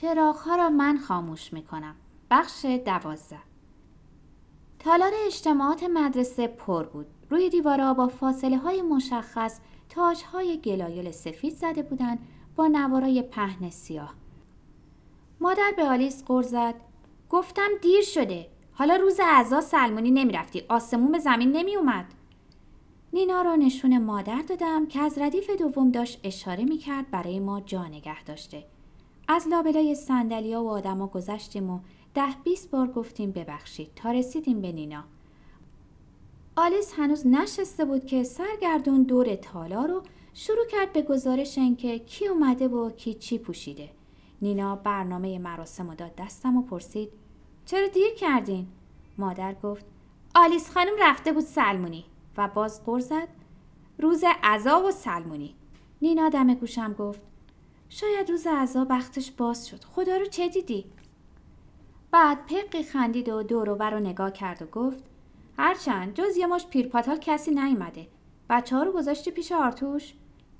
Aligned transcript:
چراغها 0.00 0.56
را 0.56 0.70
من 0.70 0.98
خاموش 0.98 1.52
می 1.52 1.62
کنم. 1.62 1.94
بخش 2.30 2.64
دوازده 2.64 3.38
تالار 4.78 5.12
اجتماعات 5.26 5.82
مدرسه 5.82 6.46
پر 6.46 6.84
بود. 6.84 7.06
روی 7.30 7.48
دیوارها 7.48 7.94
با 7.94 8.08
فاصله 8.08 8.58
های 8.58 8.82
مشخص 8.82 9.60
تاج 9.88 10.22
های 10.22 10.58
گلایل 10.58 11.10
سفید 11.10 11.54
زده 11.54 11.82
بودند 11.82 12.18
با 12.56 12.66
نوارای 12.66 13.22
پهن 13.22 13.70
سیاه. 13.70 14.14
مادر 15.40 15.72
به 15.76 15.84
آلیس 15.84 16.24
قر 16.24 16.42
زد 16.42 16.74
گفتم 17.30 17.68
دیر 17.82 18.02
شده 18.02 18.46
حالا 18.72 18.96
روز 18.96 19.20
اعضا 19.20 19.60
سلمونی 19.60 20.10
نمی‌رفتی 20.10 20.62
آسمون 20.68 21.12
به 21.12 21.18
زمین 21.18 21.52
نمی 21.52 21.76
اومد. 21.76 22.06
نینا 23.12 23.42
را 23.42 23.56
نشون 23.56 23.98
مادر 23.98 24.42
دادم 24.42 24.86
که 24.86 25.00
از 25.00 25.18
ردیف 25.18 25.50
دوم 25.50 25.90
داشت 25.90 26.20
اشاره 26.24 26.64
می 26.64 26.78
کرد 26.78 27.10
برای 27.10 27.40
ما 27.40 27.60
جا 27.60 27.84
نگه 27.84 28.24
داشته. 28.24 28.64
از 29.32 29.48
لابلای 29.48 29.94
سندلیا 29.94 30.62
و 30.62 30.68
آدما 30.68 31.06
گذشتیم 31.06 31.70
و 31.70 31.80
ده 32.14 32.34
بیست 32.44 32.70
بار 32.70 32.86
گفتیم 32.86 33.30
ببخشید 33.30 33.90
تا 33.96 34.10
رسیدیم 34.10 34.60
به 34.60 34.72
نینا. 34.72 35.04
آلیس 36.56 36.92
هنوز 36.96 37.26
نشسته 37.26 37.84
بود 37.84 38.06
که 38.06 38.22
سرگردون 38.22 39.02
دور 39.02 39.34
تالا 39.34 39.84
رو 39.84 40.02
شروع 40.34 40.66
کرد 40.70 40.92
به 40.92 41.02
گزارش 41.02 41.58
اینکه 41.58 41.98
کی 41.98 42.26
اومده 42.26 42.68
و 42.68 42.90
کی 42.90 43.14
چی 43.14 43.38
پوشیده. 43.38 43.90
نینا 44.42 44.76
برنامه 44.76 45.38
مراسم 45.38 45.88
و 45.88 45.94
داد 45.94 46.14
دستم 46.18 46.56
و 46.56 46.62
پرسید 46.62 47.08
چرا 47.66 47.86
دیر 47.86 48.14
کردین؟ 48.14 48.66
مادر 49.18 49.54
گفت 49.62 49.84
آلیس 50.34 50.70
خانم 50.70 50.92
رفته 51.00 51.32
بود 51.32 51.44
سلمونی 51.44 52.04
و 52.36 52.48
باز 52.48 52.84
قر 52.84 53.00
زد 53.00 53.28
روز 53.98 54.24
عذا 54.42 54.82
و 54.82 54.90
سلمونی 54.90 55.54
نینا 56.02 56.28
دم 56.28 56.54
گوشم 56.54 56.92
گفت 56.92 57.29
شاید 57.92 58.30
روز 58.30 58.46
عزا 58.46 58.84
بختش 58.84 59.30
باز 59.30 59.68
شد. 59.68 59.84
خدا 59.84 60.16
رو 60.16 60.26
چه 60.26 60.48
دیدی؟ 60.48 60.84
بعد 62.10 62.46
پقی 62.46 62.82
خندید 62.82 63.28
و 63.28 63.42
دور 63.42 63.70
و 63.70 63.74
بر 63.74 63.82
رو 63.82 64.00
نگاه 64.00 64.32
کرد 64.32 64.62
و 64.62 64.66
گفت 64.66 65.04
هرچند 65.58 66.14
جز 66.14 66.36
یه 66.36 66.46
مشت 66.46 66.66
پیرپاتال 66.66 67.18
کسی 67.18 67.50
نیومده. 67.50 68.06
بچه 68.50 68.76
ها 68.76 68.82
رو 68.82 68.92
گذاشتی 68.92 69.30
پیش 69.30 69.52
آرتوش؟ 69.52 70.14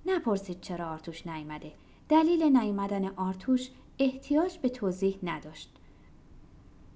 نپرسید 0.07 0.61
چرا 0.61 0.89
آرتوش 0.89 1.27
نیومده. 1.27 1.73
دلیل 2.09 2.57
نیومدن 2.57 3.05
آرتوش 3.05 3.71
احتیاج 3.99 4.59
به 4.59 4.69
توضیح 4.69 5.19
نداشت. 5.23 5.71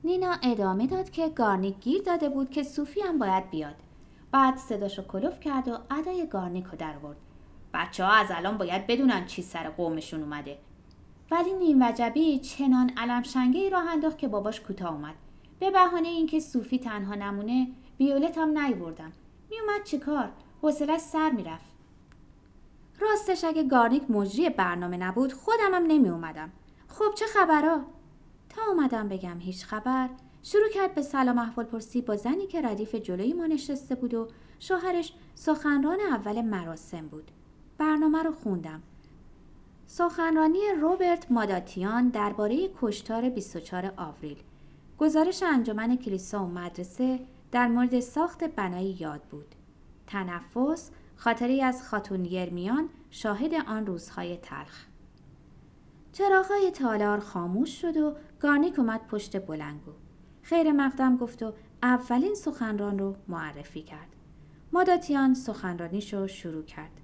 نینا 0.05 0.37
ادامه 0.43 0.87
داد 0.87 1.11
که 1.11 1.29
گارنیک 1.29 1.81
گیر 1.81 2.03
داده 2.03 2.29
بود 2.29 2.51
که 2.51 2.63
سوفی 2.63 3.01
هم 3.01 3.19
باید 3.19 3.51
بیاد. 3.51 3.77
بعد 4.33 4.57
صداشو 4.57 5.03
کلوف 5.03 5.41
کرد 5.41 5.69
و 5.69 5.79
ادای 5.91 6.27
گارنیک 6.27 6.65
رو 6.65 6.79
در 6.79 6.99
برد 6.99 7.17
بچه 7.75 8.05
ها 8.05 8.13
از 8.13 8.27
الان 8.31 8.59
باید 8.59 8.87
بدونن 8.87 9.27
چی 9.27 9.43
سر 9.43 9.71
قومشون 9.71 10.23
اومده. 10.23 10.59
ولی 11.31 11.53
نیم 11.53 11.83
وجبی 11.83 12.39
چنان 12.39 12.91
علم 12.97 13.23
شنگه 13.23 13.61
ای 13.61 13.71
راه 13.71 13.89
انداخت 13.89 14.19
که 14.19 14.29
باباش 14.29 14.61
کوتاه 14.61 14.93
اومد. 14.93 15.15
به 15.61 15.71
بهانه 15.71 16.09
اینکه 16.09 16.41
صوفی 16.41 16.79
تنها 16.79 17.15
نمونه 17.15 17.69
ویولت 18.01 18.39
هم 18.39 18.59
نیوردم 18.59 19.13
میومد 19.51 19.85
چیکار؟ 19.85 20.33
حوصلش 20.63 21.01
سر 21.01 21.31
می‌رفت. 21.31 21.75
راستش 23.01 23.45
اگه 23.45 23.63
گارنیک 23.63 24.11
مجری 24.11 24.51
برنامه 24.51 24.97
نبود 24.97 25.33
خودم 25.33 25.75
هم 25.75 25.83
نمی 25.87 26.09
اومدم 26.09 26.53
خب 26.89 27.15
چه 27.15 27.27
خبرها؟ 27.27 27.81
تا 28.49 28.63
اومدم 28.69 29.09
بگم 29.09 29.39
هیچ 29.41 29.65
خبر 29.65 30.09
شروع 30.43 30.69
کرد 30.75 30.95
به 30.95 31.03
سلام 31.03 31.39
احوال 31.39 31.67
پرسی 31.67 32.01
با 32.01 32.17
زنی 32.17 32.47
که 32.47 32.63
ردیف 32.63 32.95
جلوی 32.95 33.33
ما 33.33 33.47
نشسته 33.47 33.95
بود 33.95 34.15
و 34.15 34.29
شوهرش 34.59 35.13
سخنران 35.35 36.01
اول 36.01 36.41
مراسم 36.41 37.07
بود. 37.09 37.31
برنامه 37.79 38.23
رو 38.23 38.33
خوندم. 38.33 38.83
سخنرانی 39.87 40.61
روبرت 40.81 41.33
ماداتیان 41.33 42.09
درباره 42.09 42.71
کشتار 42.81 43.29
24 43.29 43.93
آوریل. 43.97 44.43
گزارش 44.99 45.43
انجمن 45.43 45.97
کلیسا 45.97 46.45
و 46.45 46.49
مدرسه 46.49 47.21
در 47.53 47.69
مورد 47.69 48.01
ساخت 48.01 48.45
بنای 48.45 48.97
یاد 49.01 49.23
بود. 49.23 49.55
تنفس 50.07 50.91
خاطری 51.17 51.63
از 51.63 51.83
خاتون 51.83 52.25
یرمیان 52.25 52.89
شاهد 53.11 53.55
آن 53.55 53.87
روزهای 53.87 54.37
تلخ. 54.37 54.87
چراغای 56.13 56.71
تالار 56.71 57.21
خاموش 57.21 57.81
شد 57.81 57.97
و 57.97 58.17
گارنیک 58.41 58.79
اومد 58.79 59.07
پشت 59.07 59.47
بلنگو. 59.47 59.93
خیر 60.43 60.73
مقدم 60.73 61.17
گفت 61.17 61.43
و 61.43 61.53
اولین 61.83 62.35
سخنران 62.35 62.99
رو 62.99 63.17
معرفی 63.29 63.83
کرد. 63.83 64.09
ماداتیان 64.73 65.35
سخنرانیش 65.35 66.15
رو 66.15 66.27
شروع 66.27 66.63
کرد. 66.63 67.01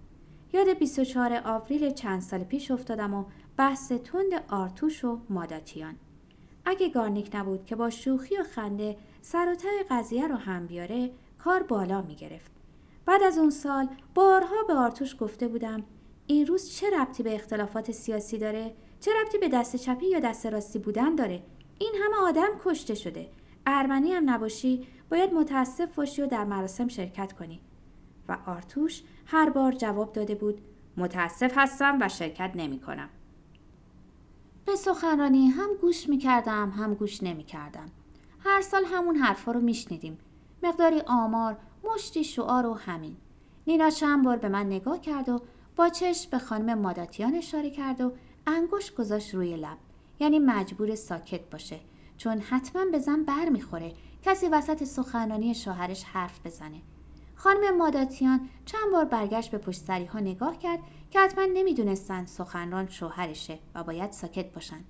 یاد 0.52 0.78
24 0.78 1.42
آوریل 1.44 1.90
چند 1.90 2.20
سال 2.20 2.44
پیش 2.44 2.70
افتادم 2.70 3.14
و 3.14 3.24
بحث 3.56 3.92
تند 3.92 4.44
آرتوش 4.48 5.04
و 5.04 5.18
ماداتیان 5.28 5.94
اگه 6.64 6.88
گارنیک 6.88 7.30
نبود 7.34 7.64
که 7.64 7.76
با 7.76 7.90
شوخی 7.90 8.36
و 8.36 8.42
خنده 8.42 8.96
سر 9.22 9.48
و 9.52 9.56
قضیه 9.90 10.28
رو 10.28 10.36
هم 10.36 10.66
بیاره 10.66 11.10
کار 11.38 11.62
بالا 11.62 12.02
می 12.02 12.14
گرفت. 12.14 12.50
بعد 13.06 13.22
از 13.22 13.38
اون 13.38 13.50
سال 13.50 13.88
بارها 14.14 14.62
به 14.68 14.74
آرتوش 14.74 15.16
گفته 15.20 15.48
بودم 15.48 15.82
این 16.26 16.46
روز 16.46 16.70
چه 16.70 16.90
ربطی 16.90 17.22
به 17.22 17.34
اختلافات 17.34 17.92
سیاسی 17.92 18.38
داره؟ 18.38 18.74
چه 19.00 19.10
ربطی 19.22 19.38
به 19.38 19.48
دست 19.48 19.76
چپی 19.76 20.06
یا 20.06 20.18
دست 20.18 20.46
راستی 20.46 20.78
بودن 20.78 21.14
داره؟ 21.14 21.42
این 21.78 21.92
همه 22.04 22.28
آدم 22.28 22.50
کشته 22.64 22.94
شده. 22.94 23.28
ارمنی 23.66 24.12
هم 24.12 24.30
نباشی 24.30 24.86
باید 25.10 25.32
متاسف 25.32 25.94
باشی 25.94 26.22
و 26.22 26.26
در 26.26 26.44
مراسم 26.44 26.88
شرکت 26.88 27.32
کنی. 27.32 27.60
و 28.28 28.36
آرتوش 28.46 29.02
هر 29.32 29.50
بار 29.50 29.72
جواب 29.72 30.12
داده 30.12 30.34
بود 30.34 30.60
متاسف 30.96 31.52
هستم 31.56 31.98
و 32.00 32.08
شرکت 32.08 32.52
نمی 32.54 32.80
کنم. 32.80 33.08
به 34.64 34.76
سخنرانی 34.76 35.48
هم 35.48 35.68
گوش 35.80 36.08
می 36.08 36.18
کردم 36.18 36.70
هم 36.70 36.94
گوش 36.94 37.22
نمی 37.22 37.44
کردم. 37.44 37.86
هر 38.44 38.60
سال 38.60 38.84
همون 38.84 39.16
حرفا 39.16 39.52
رو 39.52 39.60
میشنیدیم. 39.60 40.18
مقداری 40.62 41.00
آمار، 41.06 41.56
مشتی 41.84 42.24
شعار 42.24 42.66
و 42.66 42.74
همین. 42.74 43.16
نینا 43.66 43.90
چند 43.90 44.24
بار 44.24 44.36
به 44.36 44.48
من 44.48 44.66
نگاه 44.66 45.00
کرد 45.00 45.28
و 45.28 45.40
با 45.76 45.88
چشم 45.88 46.30
به 46.30 46.38
خانم 46.38 46.78
ماداتیان 46.78 47.34
اشاره 47.34 47.70
کرد 47.70 48.00
و 48.00 48.12
انگشت 48.46 48.94
گذاشت 48.94 49.34
روی 49.34 49.56
لب. 49.56 49.78
یعنی 50.20 50.38
مجبور 50.38 50.94
ساکت 50.94 51.50
باشه 51.50 51.80
چون 52.16 52.38
حتما 52.38 52.84
به 52.84 52.98
زن 52.98 53.24
بر 53.24 53.48
می‌خوره 53.48 53.92
کسی 54.22 54.48
وسط 54.48 54.84
سخنرانی 54.84 55.54
شوهرش 55.54 56.04
حرف 56.04 56.46
بزنه. 56.46 56.80
خانم 57.42 57.76
ماداتیان 57.76 58.48
چند 58.64 58.92
بار 58.92 59.04
برگشت 59.04 59.50
به 59.50 59.58
پشت 59.58 59.90
ها 59.90 60.20
نگاه 60.20 60.58
کرد 60.58 60.78
که 61.10 61.20
حتما 61.20 61.44
نمی‌دونستن 61.54 62.26
سخنران 62.26 62.88
شوهرشه 62.88 63.58
و 63.74 63.82
باید 63.82 64.12
ساکت 64.12 64.52
باشن. 64.52 64.84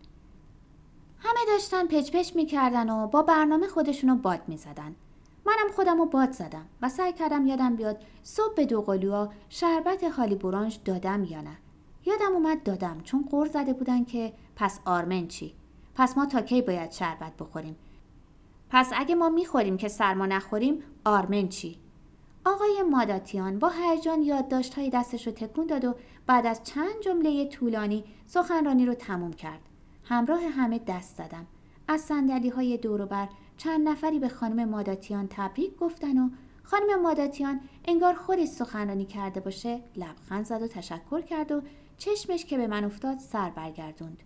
همه 1.18 1.38
داشتن 1.48 1.86
پچ 1.86 2.10
پچ 2.12 2.36
می‌کردن 2.36 2.90
و 2.90 3.06
با 3.06 3.22
برنامه 3.22 3.66
خودشونو 3.68 4.16
باد 4.16 4.40
می‌زدن. 4.48 4.94
منم 5.46 5.72
خودم 5.76 5.98
رو 5.98 6.06
باد 6.06 6.32
زدم 6.32 6.66
و 6.82 6.88
سعی 6.88 7.12
کردم 7.12 7.46
یادم 7.46 7.76
بیاد 7.76 8.04
صبح 8.22 8.54
به 8.54 8.66
دوقلوها 8.66 9.32
شربت 9.48 10.08
خالی 10.08 10.34
برانج 10.34 10.78
دادم 10.84 11.24
یا 11.24 11.40
نه. 11.40 11.56
یادم 12.06 12.32
اومد 12.32 12.62
دادم 12.62 13.00
چون 13.00 13.28
قور 13.30 13.46
زده 13.46 13.72
بودن 13.72 14.04
که 14.04 14.32
پس 14.56 14.80
آرمن 14.84 15.28
چی؟ 15.28 15.54
پس 15.94 16.18
ما 16.18 16.26
تا 16.26 16.40
کی 16.40 16.62
باید 16.62 16.92
شربت 16.92 17.36
بخوریم؟ 17.36 17.76
پس 18.70 18.90
اگه 18.96 19.14
ما 19.14 19.28
می‌خوریم 19.28 19.76
که 19.76 19.88
سرما 19.88 20.26
نخوریم 20.26 20.82
آرمن 21.04 21.48
چی؟ 21.48 21.78
آقای 22.44 22.82
ماداتیان 22.90 23.58
با 23.58 23.68
هیجان 23.68 24.22
یادداشت‌های 24.22 24.90
دستش 24.90 25.26
رو 25.26 25.32
تکون 25.32 25.66
داد 25.66 25.84
و 25.84 25.94
بعد 26.26 26.46
از 26.46 26.64
چند 26.64 27.00
جمله 27.00 27.48
طولانی 27.48 28.04
سخنرانی 28.26 28.86
رو 28.86 28.94
تموم 28.94 29.32
کرد. 29.32 29.60
همراه 30.04 30.40
همه 30.42 30.78
دست 30.78 31.16
زدم. 31.16 31.46
از 31.88 32.00
سندلی 32.00 32.48
های 32.48 32.76
دوروبر 32.76 33.28
چند 33.56 33.88
نفری 33.88 34.18
به 34.18 34.28
خانم 34.28 34.68
ماداتیان 34.68 35.26
تبریک 35.30 35.76
گفتن 35.76 36.18
و 36.18 36.30
خانم 36.62 37.02
ماداتیان 37.02 37.60
انگار 37.84 38.14
خودش 38.14 38.48
سخنرانی 38.48 39.04
کرده 39.04 39.40
باشه 39.40 39.80
لبخند 39.96 40.44
زد 40.44 40.62
و 40.62 40.68
تشکر 40.68 41.20
کرد 41.20 41.52
و 41.52 41.62
چشمش 41.98 42.44
که 42.44 42.58
به 42.58 42.66
من 42.66 42.84
افتاد 42.84 43.18
سر 43.18 43.50
برگردوند. 43.50 44.22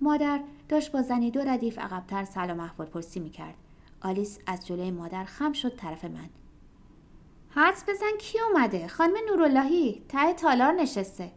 مادر 0.00 0.40
داشت 0.68 0.92
با 0.92 1.02
زنی 1.02 1.30
دو 1.30 1.40
ردیف 1.40 1.78
عقبتر 1.78 2.24
سلام 2.24 2.60
احوال 2.60 2.88
پرسی 2.88 3.20
می‌کرد. 3.20 3.54
آلیس 4.02 4.38
از 4.46 4.66
جلوی 4.66 4.90
مادر 4.90 5.24
خم 5.24 5.52
شد 5.52 5.76
طرف 5.76 6.04
من. 6.04 6.28
حدس 7.52 7.84
بزن 7.88 8.16
کی 8.18 8.38
اومده؟ 8.40 8.88
خانم 8.88 9.14
نوراللهی 9.28 10.02
ته 10.08 10.32
تالار 10.32 10.72
نشسته. 10.72 11.32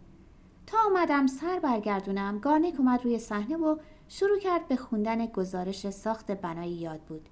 تا 0.67 0.77
اومدم 0.87 1.27
سر 1.27 1.59
برگردونم 1.59 2.39
گارنیک 2.39 2.79
اومد 2.79 3.03
روی 3.03 3.19
صحنه 3.19 3.57
و 3.57 3.77
شروع 4.07 4.39
کرد 4.39 4.67
به 4.67 4.75
خوندن 4.75 5.25
گزارش 5.25 5.89
ساخت 5.89 6.31
بنای 6.31 6.69
یاد 6.69 6.99
بود. 6.99 7.29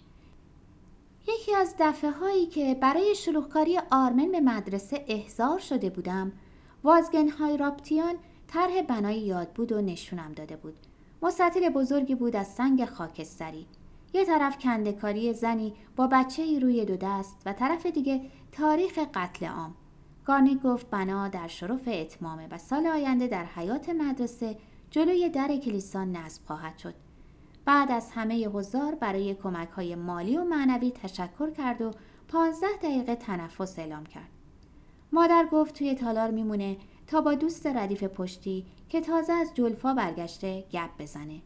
یکی 1.27 1.55
از 1.55 1.75
دفعه 1.79 2.11
هایی 2.11 2.45
که 2.45 2.77
برای 2.81 3.15
شلوغکاری 3.15 3.79
آرمن 3.91 4.31
به 4.31 4.39
مدرسه 4.39 5.05
احضار 5.07 5.59
شده 5.59 5.89
بودم 5.89 6.31
وازگن 6.83 7.29
های 7.29 7.57
رابتیان 7.57 8.15
طرح 8.47 8.81
بنای 8.81 9.19
یاد 9.19 9.49
بود 9.49 9.71
و 9.71 9.81
نشونم 9.81 10.31
داده 10.31 10.55
بود. 10.55 10.77
مستطیل 11.21 11.69
بزرگی 11.69 12.15
بود 12.15 12.35
از 12.35 12.47
سنگ 12.47 12.85
خاکستری. 12.85 13.67
یه 14.13 14.25
طرف 14.25 14.57
کندکاری 14.57 15.33
زنی 15.33 15.73
با 15.95 16.07
بچه 16.07 16.41
ای 16.41 16.59
روی 16.59 16.85
دو 16.85 16.97
دست 16.97 17.41
و 17.45 17.53
طرف 17.53 17.85
دیگه 17.85 18.21
تاریخ 18.51 18.99
قتل 19.13 19.45
عام. 19.45 19.75
گارنی 20.25 20.55
گفت 20.63 20.89
بنا 20.89 21.27
در 21.27 21.47
شرف 21.47 21.87
اتمامه 21.87 22.47
و 22.51 22.57
سال 22.57 22.87
آینده 22.87 23.27
در 23.27 23.45
حیات 23.45 23.89
مدرسه 23.89 24.57
جلوی 24.91 25.29
در 25.29 25.57
کلیسا 25.57 26.03
نصب 26.03 26.45
خواهد 26.45 26.77
شد. 26.77 26.93
بعد 27.65 27.91
از 27.91 28.11
همه 28.11 28.47
حضار 28.47 28.95
برای 28.95 29.33
کمک 29.33 29.69
های 29.69 29.95
مالی 29.95 30.37
و 30.37 30.43
معنوی 30.43 30.91
تشکر 30.91 31.51
کرد 31.51 31.81
و 31.81 31.91
پانزده 32.27 32.77
دقیقه 32.81 33.15
تنفس 33.15 33.79
اعلام 33.79 34.05
کرد. 34.05 34.29
مادر 35.11 35.47
گفت 35.51 35.75
توی 35.75 35.95
تالار 35.95 36.31
میمونه 36.31 36.77
تا 37.07 37.21
با 37.21 37.33
دوست 37.33 37.67
ردیف 37.67 38.03
پشتی 38.03 38.65
که 38.89 39.01
تازه 39.01 39.33
از 39.33 39.51
جلفا 39.53 39.93
برگشته 39.93 40.63
گپ 40.71 40.89
بزنه. 40.99 41.41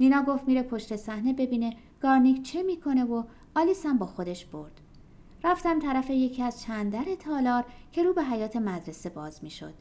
نینا 0.00 0.22
گفت 0.22 0.48
میره 0.48 0.62
پشت 0.62 0.96
صحنه 0.96 1.32
ببینه 1.32 1.76
گارنیک 2.02 2.42
چه 2.42 2.62
می‌کنه 2.62 3.04
و 3.04 3.22
آلیس 3.54 3.86
هم 3.86 3.98
با 3.98 4.06
خودش 4.06 4.44
برد. 4.44 4.80
رفتم 5.44 5.78
طرف 5.78 6.10
یکی 6.10 6.42
از 6.42 6.62
چند 6.62 6.92
در 6.92 7.14
تالار 7.18 7.64
که 7.92 8.02
رو 8.02 8.12
به 8.12 8.24
حیاط 8.24 8.56
مدرسه 8.56 9.08
باز 9.08 9.44
می‌شد. 9.44 9.74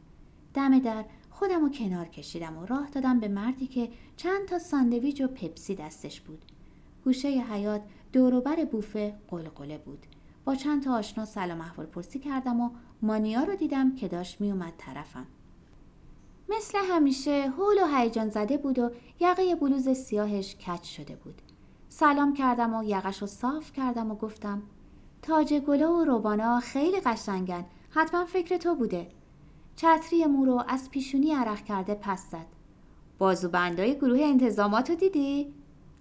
دم 0.54 0.80
در 0.80 1.06
خودم 1.30 1.62
رو 1.62 1.70
کنار 1.70 2.08
کشیدم 2.08 2.58
و 2.58 2.66
راه 2.66 2.90
دادم 2.90 3.20
به 3.20 3.28
مردی 3.28 3.68
که 3.68 3.90
چند 4.18 4.46
تا 4.48 4.60
ساندویچ 4.60 5.22
و 5.22 5.28
پپسی 5.28 5.76
دستش 5.76 6.22
بود. 6.22 6.46
گوشه 7.04 7.28
حیاط 7.28 7.82
دوروبر 8.14 8.66
بوفه 8.66 9.16
غلغله 9.28 9.78
بود. 9.78 10.06
با 10.46 10.56
چند 10.56 10.84
تا 10.84 10.94
آشنا 10.96 11.26
سلام 11.26 11.62
احوال 11.62 11.86
پرسی 11.86 12.20
کردم 12.20 12.62
و 12.62 12.70
مانیا 13.02 13.44
رو 13.44 13.56
دیدم 13.56 13.96
که 13.96 14.08
داشت 14.08 14.42
میومد 14.42 14.74
طرفم. 14.78 15.26
مثل 16.50 16.78
همیشه 16.92 17.50
هول 17.58 17.84
و 17.84 17.98
هیجان 17.98 18.30
زده 18.30 18.58
بود 18.58 18.80
و 18.80 18.92
یقه 19.20 19.56
بلوز 19.56 19.90
سیاهش 19.90 20.56
کچ 20.56 20.84
شده 20.84 21.16
بود. 21.16 21.42
سلام 21.92 22.34
کردم 22.34 22.74
و 22.74 22.84
یقش 22.84 23.22
رو 23.22 23.28
صاف 23.28 23.72
کردم 23.74 24.12
و 24.12 24.16
گفتم 24.16 24.62
تاج 25.22 25.54
گله 25.54 25.88
و 25.88 26.04
روبانا 26.04 26.60
خیلی 26.60 27.00
قشنگن 27.00 27.66
حتما 27.90 28.26
فکر 28.26 28.58
تو 28.58 28.76
بوده. 28.76 29.08
چتری 29.76 30.26
مورو 30.26 30.64
از 30.68 30.90
پیشونی 30.92 31.34
عرق 31.34 31.64
کرده 31.64 31.96
پس 31.96 32.32
زد. 32.32 32.46
بازوبندای 33.18 33.96
گروه 33.96 34.22
انتظامات 34.22 34.90
رو 34.90 34.96
دیدی؟ 34.96 35.54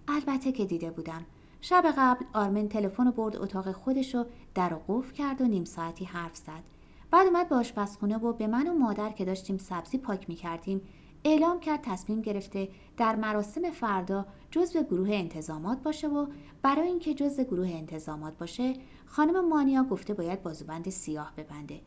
البته 0.09 0.53
که 0.53 0.65
دیده 0.65 0.91
بودم. 0.91 1.27
شب 1.61 1.95
قبل 1.99 2.25
آرمن 2.35 2.69
تلفن 2.69 3.05
رو 3.05 3.13
برد 3.13 3.37
اتاق 3.37 3.73
خودش 3.73 4.15
رو 4.15 4.27
در 4.55 4.75
و 4.75 4.83
قفل 4.89 5.13
کرد 5.15 5.41
و 5.41 5.45
نیم 5.45 5.65
ساعتی 5.65 6.05
حرف 6.05 6.37
زد. 6.37 6.63
بعد 7.11 7.27
اومد 7.27 7.49
به 7.49 7.55
آشپزخونه 7.55 8.17
و 8.17 8.33
به 8.33 8.47
من 8.47 8.69
و 8.69 8.75
مادر 8.75 9.11
که 9.11 9.25
داشتیم 9.25 9.59
سبزی 9.59 9.99
پاک 9.99 10.29
می‌کردیم 10.29 10.81
اعلام 11.25 11.61
کرد 11.61 11.81
تصمیم 11.83 12.23
گرفته 12.23 12.69
در 12.97 13.17
مراسم 13.17 13.71
فردا 13.71 14.27
جزو 14.51 14.83
گروه 14.83 15.11
انتظامات 15.13 15.83
باشه 15.83 16.09
و 16.09 16.27
برای 16.63 16.89
اینکه 16.89 17.15
جزو 17.15 17.43
گروه 17.43 17.69
انتظامات 17.69 18.39
باشه 18.39 18.75
خانم 19.07 19.49
مانیا 19.49 19.85
گفته 19.85 20.15
باید 20.15 20.43
بازوبند 20.43 20.91
سیاه 20.91 21.33
ببنده. 21.37 21.81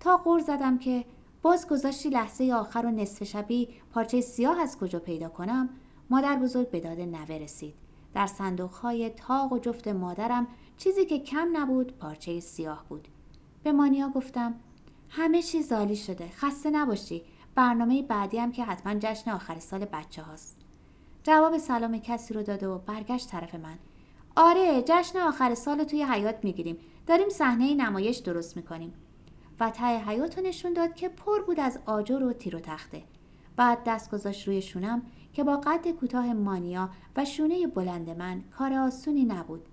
تا 0.00 0.16
قور 0.16 0.40
زدم 0.40 0.78
که 0.78 1.04
باز 1.42 1.68
گذاشتی 1.68 2.08
لحظه 2.08 2.52
آخر 2.52 2.86
و 2.86 2.90
نصف 2.90 3.24
شبی 3.24 3.68
پارچه 3.90 4.20
سیاه 4.20 4.60
از 4.60 4.78
کجا 4.78 4.98
پیدا 4.98 5.28
کنم 5.28 5.68
مادر 6.10 6.36
بزرگ 6.36 6.70
به 6.70 6.80
داد 6.80 7.00
نوه 7.00 7.34
رسید. 7.34 7.74
در 8.14 8.26
صندوقهای 8.26 9.10
تاق 9.10 9.52
و 9.52 9.58
جفت 9.58 9.88
مادرم 9.88 10.46
چیزی 10.76 11.04
که 11.04 11.18
کم 11.18 11.48
نبود 11.52 11.98
پارچه 11.98 12.40
سیاه 12.40 12.84
بود. 12.88 13.08
به 13.62 13.72
مانیا 13.72 14.08
گفتم 14.08 14.54
همه 15.08 15.42
چیز 15.42 15.72
عالی 15.72 15.96
شده 15.96 16.28
خسته 16.28 16.70
نباشی 16.70 17.22
برنامه 17.56 18.02
بعدی 18.02 18.38
هم 18.38 18.52
که 18.52 18.64
حتما 18.64 18.94
جشن 19.00 19.30
آخر 19.30 19.58
سال 19.58 19.84
بچه 19.84 20.22
هاست. 20.22 20.56
جواب 21.22 21.58
سلام 21.58 21.98
کسی 21.98 22.34
رو 22.34 22.42
داده 22.42 22.68
و 22.68 22.78
برگشت 22.78 23.28
طرف 23.28 23.54
من. 23.54 23.78
آره 24.36 24.82
جشن 24.86 25.18
آخر 25.18 25.54
سال 25.54 25.84
توی 25.84 26.02
حیات 26.02 26.44
می‌گیریم. 26.44 26.78
داریم 27.06 27.28
صحنه 27.28 27.74
نمایش 27.74 28.16
درست 28.16 28.56
می‌کنیم. 28.56 28.92
و 29.60 29.70
ته 29.70 29.98
حیات 29.98 30.38
رو 30.38 30.44
نشون 30.44 30.72
داد 30.72 30.94
که 30.94 31.08
پر 31.08 31.42
بود 31.42 31.60
از 31.60 31.78
آجر 31.86 32.22
و 32.22 32.32
تیر 32.32 32.56
و 32.56 32.60
تخته. 32.60 33.02
بعد 33.56 33.78
دست 33.86 34.10
گذاشت 34.10 34.48
روی 34.48 34.62
شونم 34.62 35.02
که 35.32 35.44
با 35.44 35.56
قد 35.56 35.90
کوتاه 35.90 36.32
مانیا 36.32 36.90
و 37.16 37.24
شونه 37.24 37.66
بلند 37.66 38.10
من 38.10 38.42
کار 38.58 38.72
آسونی 38.72 39.24
نبود. 39.24 39.68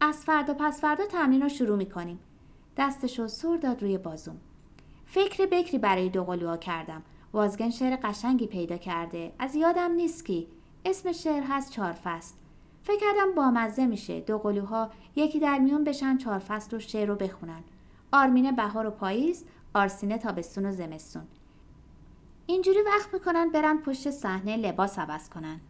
از 0.00 0.16
فردا 0.16 0.54
پس 0.54 0.80
فردا 0.80 1.06
تمرین 1.06 1.42
رو 1.42 1.48
شروع 1.48 1.76
می‌کنیم. 1.76 2.18
دستش 2.76 3.18
رو 3.18 3.28
سر 3.28 3.56
داد 3.56 3.82
روی 3.82 3.98
بازوم. 3.98 4.40
فکر 5.06 5.46
بکری 5.46 5.78
برای 5.78 6.08
دوقلوها 6.08 6.56
کردم. 6.56 7.02
وازگن 7.32 7.70
شعر 7.70 7.98
قشنگی 8.02 8.46
پیدا 8.46 8.76
کرده. 8.76 9.32
از 9.38 9.54
یادم 9.54 9.92
نیست 9.92 10.24
کی. 10.24 10.48
اسم 10.84 11.12
شعر 11.12 11.42
هست 11.48 11.70
چهار 11.72 11.92
فصل 11.92 12.34
فکر 12.82 13.00
کردم 13.00 13.34
بامزه 13.34 13.86
میشه. 13.86 14.20
دوقلوها 14.20 14.90
یکی 15.16 15.40
در 15.40 15.58
میون 15.58 15.84
بشن 15.84 16.16
چهار 16.16 16.38
فصل 16.38 16.70
رو 16.70 16.78
شعر 16.78 17.08
رو 17.08 17.14
بخونن. 17.14 17.64
آرمین 18.12 18.56
بهار 18.56 18.86
و 18.86 18.90
پاییز 18.90 19.44
آرسینه 19.74 20.18
تابستون 20.18 20.66
و 20.66 20.72
زمستون. 20.72 21.22
اینجوری 22.46 22.82
وقت 22.82 23.14
می‌کنن 23.14 23.48
برن 23.48 23.78
پشت 23.78 24.10
صحنه 24.10 24.56
لباس 24.56 24.98
عوض 24.98 25.28
کنن. 25.28 25.60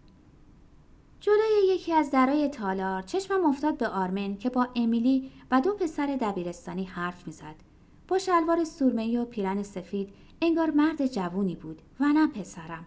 جلوی 1.21 1.75
یکی 1.75 1.93
از 1.93 2.11
درای 2.11 2.49
تالار 2.49 3.03
چشمم 3.03 3.45
افتاد 3.45 3.79
به 3.79 3.89
آرمن 3.89 4.37
که 4.37 4.51
با 4.51 4.69
امیلی 4.77 5.31
و 5.51 5.61
دو 5.61 5.75
پسر 5.75 6.07
دبیرستانی 6.21 6.85
حرف 6.85 7.27
می‌زد. 7.27 7.55
با 8.09 8.19
شلوار 8.19 8.65
سرمه‌ای 8.65 9.17
و 9.17 9.25
پیرن 9.25 9.63
سفید 9.63 10.13
انگار 10.43 10.71
مرد 10.71 11.07
جوونی 11.07 11.55
بود 11.55 11.83
و 12.01 12.05
نه 12.05 12.27
پسرم. 12.27 12.87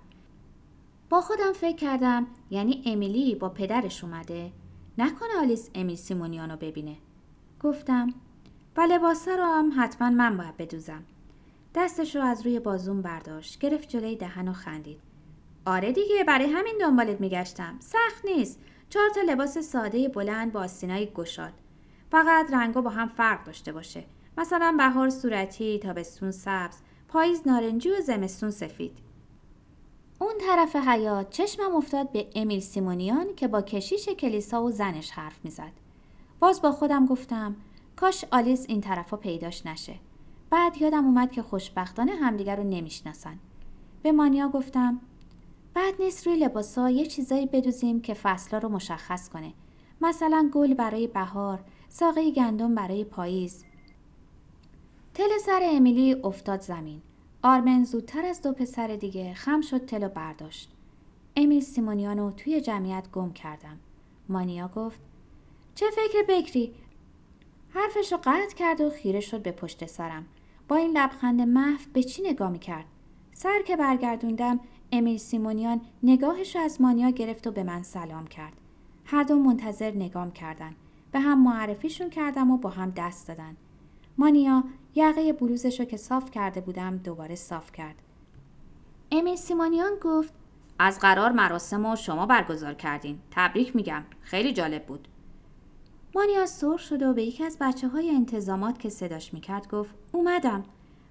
با 1.09 1.21
خودم 1.21 1.53
فکر 1.53 1.75
کردم 1.75 2.27
یعنی 2.50 2.81
امیلی 2.86 3.36
با 3.36 3.50
پدرش 3.50 4.03
اومده 4.03 4.51
نکنه 4.98 5.30
آلیس 5.39 5.69
امیل 5.75 5.95
سیمونیانو 5.95 6.57
ببینه. 6.57 6.95
گفتم 7.62 8.13
و 8.77 8.81
لباسه 8.81 9.36
رو 9.36 9.44
هم 9.44 9.74
حتما 9.77 10.09
من 10.09 10.38
باید 10.38 10.57
بدوزم. 10.57 11.03
دستش 11.75 12.15
رو 12.15 12.21
از 12.21 12.45
روی 12.45 12.59
بازوم 12.59 13.01
برداشت 13.01 13.59
گرفت 13.59 13.89
جلوی 13.89 14.15
دهن 14.15 14.48
و 14.48 14.53
خندید. 14.53 15.00
آره 15.65 15.92
دیگه 15.92 16.24
برای 16.24 16.45
همین 16.45 16.74
دنبالت 16.80 17.21
میگشتم. 17.21 17.75
سخت 17.80 18.25
نیست. 18.25 18.59
چهار 18.89 19.09
تا 19.09 19.21
لباس 19.21 19.57
ساده 19.57 20.07
بلند 20.07 20.51
با 20.51 20.59
آستینای 20.59 21.06
گشاد. 21.06 21.53
فقط 22.12 22.53
رنگا 22.53 22.81
با 22.81 22.89
هم 22.89 23.07
فرق 23.07 23.44
داشته 23.44 23.71
باشه. 23.71 24.03
مثلا 24.38 24.75
بهار 24.77 25.09
صورتی 25.09 25.80
تابستون 25.80 26.31
سبز. 26.31 26.77
پاییز 27.12 27.42
نارنجی 27.46 27.90
و 27.90 28.02
زمستون 28.02 28.52
سفید. 28.52 28.92
اون 30.19 30.34
طرف 30.48 30.75
حیات 30.75 31.30
چشمم 31.30 31.75
افتاد 31.75 32.12
به 32.12 32.28
امیل 32.36 32.60
سیمونیان 32.60 33.36
که 33.36 33.48
با 33.48 33.62
کشیش 33.62 34.10
کلیسا 34.10 34.63
و 34.63 34.72
زنش 34.72 35.12
حرف 35.12 35.40
می‌زد. 35.44 35.72
باز 36.40 36.62
با 36.62 36.72
خودم 36.72 37.06
گفتم 37.06 37.56
کاش 37.96 38.25
آلیس 38.31 38.66
این 38.69 38.81
طرفا 38.81 39.18
پیداش 39.18 39.66
نشه. 39.66 39.96
بعد 40.50 40.81
یادم 40.81 41.06
اومد 41.06 41.31
که 41.31 41.42
خوشبختانه 41.42 42.12
همدیگر 42.12 42.56
رو 42.56 42.63
نمی‌شناسن. 42.63 43.40
به 44.04 44.12
مانیا 44.12 44.50
گفتم 44.50 45.02
بعد 45.74 45.94
نیست 46.00 46.28
روی 46.28 46.36
لباسا 46.36 46.90
یه 46.90 47.06
چیزایی 47.06 47.46
بدوزیم 47.46 48.02
که 48.02 48.13
فصلا 48.13 48.60
رو 48.60 48.69
مشخص 48.69 49.30
کنه. 49.30 49.53
مثلا 50.01 50.50
گل 50.53 50.74
برای 50.74 51.08
بهار 51.08 51.60
ساقه 51.89 52.32
گندم 52.32 52.75
برای 52.75 53.03
پاییز. 53.03 53.65
تل 55.13 55.38
سر 55.46 55.60
امیلی 55.63 56.13
افتاد 56.13 56.62
زمین. 56.62 57.01
آرمن 57.44 57.84
زودتر 57.84 58.25
از 58.25 58.41
دو 58.41 58.53
پسر 58.53 58.88
دیگه 58.88 59.34
خم 59.34 59.62
شد 59.62 59.86
تل 59.86 60.03
و 60.03 60.10
برداشت. 60.10 60.72
امیل 61.36 61.62
سیمونیانو 61.62 62.32
توی 62.32 62.62
جمعیت 62.62 63.12
گم 63.12 63.32
کردم. 63.34 63.80
مانیا 64.30 64.68
گفت 64.68 65.00
چه 65.75 65.86
فکر 65.91 66.25
بکری؟ 66.27 66.74
حرفش 67.70 68.12
رو 68.12 68.18
قطع 68.24 68.56
کرد 68.56 68.82
و 68.82 68.89
خیره 68.89 69.20
شد 69.20 69.41
به 69.41 69.51
پشت 69.51 69.86
سرم. 69.86 70.25
با 70.68 70.75
این 70.75 70.98
لبخند 70.98 71.41
محو 71.41 71.82
به 71.94 72.03
چی 72.03 72.22
نگاه 72.22 72.50
می‌کرد؟ 72.50 72.86
سر 73.34 73.62
که 73.65 73.75
برگردوندم 73.75 74.60
امیل 74.91 75.18
سیمونیان 75.18 75.82
نگاهش 76.03 76.56
رو 76.56 76.62
از 76.62 76.82
مانیا 76.82 77.10
گرفت 77.10 77.48
و 77.48 77.51
به 77.51 77.63
من 77.63 77.84
سلام 77.84 78.27
کرد. 78.27 78.53
هر 79.06 79.24
دو 79.24 79.36
منتظر 79.36 79.91
نگام 79.91 80.32
کردن. 80.32 80.75
به 81.12 81.20
هم 81.20 81.44
معرفیشون 81.44 82.10
کردم 82.10 82.51
و 82.51 82.58
با 82.58 82.70
هم 82.70 82.89
دست 82.89 83.27
دادن. 83.27 83.58
مانیا 84.18 84.63
یقه 84.95 85.33
بلوزش 85.33 85.79
رو 85.79 85.86
که 85.86 85.98
صاف 85.98 86.31
کرده 86.31 86.62
بودم 86.62 86.98
دوباره 86.98 87.36
صاف 87.36 87.71
کرد. 87.71 87.95
امیل 89.12 89.36
سیمونیان 89.36 89.91
گفت 90.01 90.33
از 90.79 91.00
قرار 91.00 91.31
مراسم 91.31 91.88
رو 91.88 91.95
شما 91.95 92.25
برگزار 92.25 92.74
کردین. 92.74 93.19
تبریک 93.31 93.75
میگم. 93.75 94.03
خیلی 94.21 94.53
جالب 94.53 94.86
بود. 94.86 95.07
مانیا 96.15 96.45
سرخ 96.45 96.79
شد 96.79 97.01
و 97.03 97.13
به 97.13 97.24
یکی 97.24 97.43
از 97.43 97.57
بچه 97.62 97.88
های 97.88 98.10
انتظامات 98.10 98.79
که 98.79 98.89
صداش 98.89 99.33
می‌کرد 99.33 99.67
گفت 99.67 99.95
اومدم. 100.12 100.63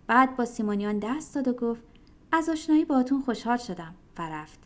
بعد 0.07 0.37
با 0.37 0.45
سیمونیان 0.45 0.99
دست 0.99 1.35
داد 1.35 1.49
و 1.49 1.53
گفت 1.53 1.83
از 2.33 2.49
آشنایی 2.49 2.85
باتون 2.85 3.23
خوشحال 3.23 3.57
شدم. 3.57 3.95
و 4.19 4.23
رفت. 4.23 4.59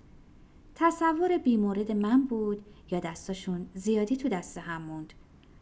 تصور 0.74 1.38
بیمورد 1.38 1.92
من 1.92 2.24
بود 2.24 2.64
یا 2.90 3.00
دستاشون 3.00 3.66
زیادی 3.74 4.16
تو 4.16 4.28
دست 4.28 4.58
هم 4.58 4.82
موند. 4.82 5.12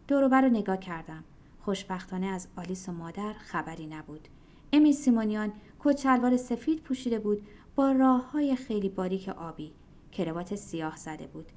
دوروبر 0.08 0.42
رو 0.42 0.48
نگاه 0.48 0.76
کردم. 0.76 1.24
خوشبختانه 1.64 2.26
از 2.26 2.48
آلیس 2.56 2.88
و 2.88 2.92
مادر 2.92 3.32
خبری 3.32 3.86
نبود. 3.86 4.28
امی 4.72 4.92
سیمونیان 4.92 5.52
کچلوار 5.78 6.36
سفید 6.36 6.82
پوشیده 6.82 7.18
بود 7.18 7.42
با 7.76 7.92
راه 7.92 8.30
های 8.30 8.56
خیلی 8.56 8.88
باریک 8.88 9.28
آبی. 9.28 9.72
کروات 10.12 10.54
سیاه 10.54 10.96
زده 10.96 11.26
بود. 11.26 11.52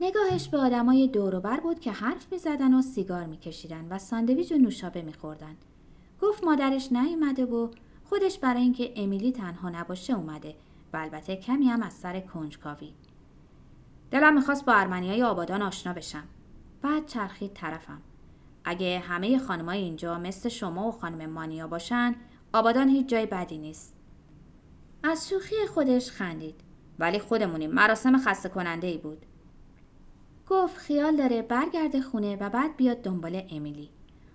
نگاهش 0.00 0.48
به 0.48 0.58
آدمای 0.58 1.08
دوروبر 1.08 1.60
بود 1.60 1.80
که 1.80 1.92
حرف 1.92 2.32
می‌زدن 2.32 2.74
و 2.74 2.82
سیگار 2.82 3.26
میکشیدن 3.26 3.86
و 3.90 3.98
ساندویج 3.98 4.52
و 4.52 4.56
نوشابه 4.56 5.02
میخوردن. 5.02 5.56
گفت 6.22 6.44
مادرش 6.44 6.92
نیومده 6.92 7.44
و 7.44 7.68
خودش 8.04 8.38
برای 8.38 8.62
اینکه 8.62 8.92
امیلی 8.96 9.32
تنها 9.32 9.70
نباشه 9.70 10.12
اومده 10.12 10.54
و 10.92 10.96
البته 10.96 11.36
کمی 11.36 11.66
هم 11.68 11.82
از 11.82 11.92
سر 11.92 12.20
کنجکاوی. 12.20 12.92
دلم 14.10 14.34
می‌خواست 14.34 14.64
با 14.64 14.72
ارمنی 14.72 15.08
های 15.08 15.22
آبادان 15.22 15.62
آشنا 15.62 15.92
بشم. 15.92 16.24
بعد 16.82 17.06
چرخید 17.06 17.52
طرفم. 17.52 18.00
اگه 18.64 18.98
همه 18.98 19.38
خانمای 19.38 19.78
اینجا 19.78 20.18
مثل 20.18 20.48
شما 20.48 20.88
و 20.88 20.92
خانم 20.92 21.30
مانیا 21.30 21.68
باشن 21.68 22.14
آبادان 22.52 22.88
هیچ 22.88 23.06
جای 23.08 23.26
بدی 23.26 23.58
نیست. 23.58 23.94
از 25.02 25.28
شوخی 25.28 25.54
خودش 25.74 26.10
خندید. 26.10 26.60
ولی 26.98 27.18
خودمونیم 27.18 27.70
مراسم 27.70 28.18
خسته 28.18 28.48
کننده 28.48 28.86
ای 28.86 28.98
بود. 28.98 29.26
گفت 30.48 30.76
خیال 30.76 31.16
داره 31.16 31.42
برگرده 31.42 32.00
خونه 32.00 32.36
و 32.36 32.50
بعد 32.50 32.76
بیاد 32.76 33.02
دنبال 33.02 33.42
امیلی. 33.50 33.90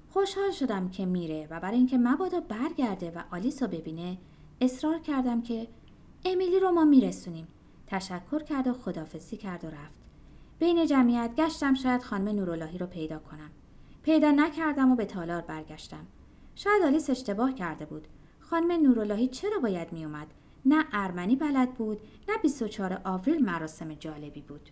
خوشحال 0.09 0.51
شدم 0.51 0.89
که 0.89 1.05
میره 1.05 1.47
و 1.51 1.59
برای 1.59 1.77
اینکه 1.77 1.97
مبادا 1.97 2.39
برگرده 2.39 3.11
و 3.11 3.23
آلیس 3.31 3.63
رو 3.63 3.69
ببینه 3.69 4.17
اصرار 4.61 4.99
کردم 4.99 5.41
که 5.41 5.67
امیلی 6.25 6.59
رو 6.59 6.71
ما 6.71 6.85
میرسونیم. 6.85 7.47
تشکر 7.87 8.43
کرد 8.43 8.67
و 8.67 8.73
خدافزی 8.73 9.37
کرد 9.37 9.65
و 9.65 9.67
رفت. 9.67 9.99
بین 10.59 10.85
جمعیت 10.85 11.35
گشتم 11.37 11.73
شاید 11.73 12.03
خانم 12.03 12.35
نوراللهی 12.35 12.77
رو 12.77 12.85
پیدا 12.85 13.19
کنم. 13.19 13.49
پیدا 14.03 14.31
نکردم 14.31 14.91
و 14.91 14.95
به 14.95 15.05
تالار 15.05 15.41
برگشتم. 15.41 16.07
شاید 16.55 16.83
آلیس 16.83 17.09
اشتباه 17.09 17.53
کرده 17.53 17.85
بود. 17.85 18.07
خانم 18.39 18.71
نوراللهی 18.71 19.27
چرا 19.27 19.59
باید 19.59 19.93
میومد 19.93 20.27
نه 20.65 20.85
ارمنی 20.93 21.35
بلد 21.35 21.73
بود 21.73 21.99
نه 22.29 22.37
24 22.37 23.01
آوریل 23.03 23.45
مراسم 23.45 23.93
جالبی 23.93 24.41
بود. 24.41 24.69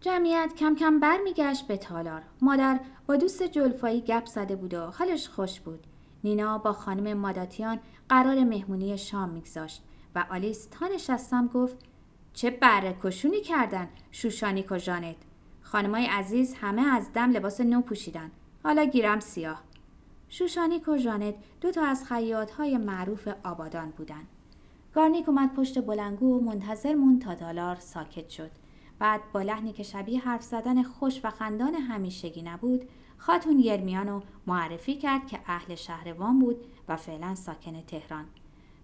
جمعیت 0.00 0.52
کم 0.58 0.74
کم 0.74 1.00
برمیگشت 1.00 1.66
به 1.66 1.76
تالار. 1.76 2.22
مادر 2.42 2.80
با 3.06 3.16
دوست 3.16 3.42
جلفایی 3.42 4.00
گپ 4.00 4.26
زده 4.26 4.56
بود 4.56 4.74
و 4.74 4.80
حالش 4.80 5.28
خوش 5.28 5.60
بود. 5.60 5.86
نینا 6.24 6.58
با 6.58 6.72
خانم 6.72 7.18
ماداتیان 7.18 7.78
قرار 8.08 8.44
مهمونی 8.44 8.98
شام 8.98 9.28
میگذاشت 9.28 9.82
و 10.14 10.26
آلیس 10.30 10.68
تا 10.70 10.86
نشستم 10.86 11.46
گفت 11.46 11.76
چه 12.32 12.50
بره 12.50 12.96
کشونی 13.02 13.40
کردن 13.40 13.88
شوشانیک 14.10 14.72
و 14.72 14.78
جانت. 14.78 15.16
خانمای 15.76 16.06
عزیز 16.06 16.54
همه 16.54 16.82
از 16.82 17.12
دم 17.12 17.30
لباس 17.30 17.60
نو 17.60 17.80
پوشیدن. 17.80 18.30
حالا 18.64 18.84
گیرم 18.84 19.20
سیاه. 19.20 19.62
شوشانیک 20.28 20.88
و 20.88 20.96
جانت 20.96 21.34
دو 21.60 21.70
تا 21.70 21.84
از 21.84 22.04
های 22.58 22.78
معروف 22.78 23.28
آبادان 23.44 23.90
بودند. 23.90 24.26
گارنیک 24.94 25.28
اومد 25.28 25.54
پشت 25.54 25.84
بلنگو 25.84 26.38
و 26.38 26.40
منتظر 26.40 26.94
مون 26.94 27.18
تا 27.18 27.34
تالار 27.34 27.76
ساکت 27.76 28.28
شد. 28.28 28.50
بعد 28.98 29.20
با 29.32 29.42
لحنی 29.42 29.72
که 29.72 29.82
شبیه 29.82 30.20
حرف 30.20 30.42
زدن 30.42 30.82
خوش 30.82 31.20
و 31.24 31.30
خندان 31.30 31.74
همیشگی 31.74 32.42
نبود 32.42 32.88
خاتون 33.18 33.58
یرمیانو 33.58 34.20
معرفی 34.46 34.94
کرد 34.94 35.26
که 35.26 35.40
اهل 35.46 35.74
شهر 35.74 36.12
وان 36.12 36.38
بود 36.38 36.56
و 36.88 36.96
فعلا 36.96 37.34
ساکن 37.34 37.82
تهران. 37.86 38.24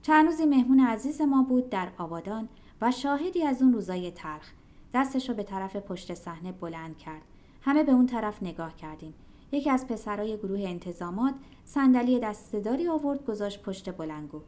چند 0.02 0.26
روزی 0.26 0.46
مهمون 0.46 0.80
عزیز 0.80 1.20
ما 1.20 1.42
بود 1.42 1.70
در 1.70 1.88
آبادان 1.98 2.48
و 2.80 2.90
شاهدی 2.90 3.42
از 3.44 3.62
اون 3.62 3.72
روزای 3.72 4.10
تلخ 4.10 4.52
دستش 4.94 5.28
رو 5.28 5.34
به 5.34 5.42
طرف 5.42 5.76
پشت 5.76 6.14
صحنه 6.14 6.52
بلند 6.52 6.98
کرد. 6.98 7.22
همه 7.62 7.84
به 7.84 7.92
اون 7.92 8.06
طرف 8.06 8.42
نگاه 8.42 8.76
کردیم. 8.76 9.14
یکی 9.52 9.70
از 9.70 9.86
پسرای 9.86 10.36
گروه 10.36 10.60
انتظامات 10.60 11.34
صندلی 11.64 12.18
دستداری 12.18 12.88
آورد 12.88 13.24
گذاشت 13.24 13.62
پشت 13.62 13.96
بلنگو. 13.96 14.40